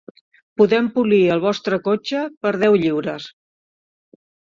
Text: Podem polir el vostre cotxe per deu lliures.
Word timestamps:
Podem 0.59 0.85
polir 0.95 1.19
el 1.35 1.43
vostre 1.43 1.79
cotxe 1.87 2.21
per 2.45 2.53
deu 2.63 2.79
lliures. 2.85 3.29